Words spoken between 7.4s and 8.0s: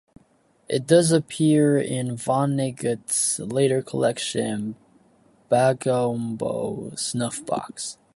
Box".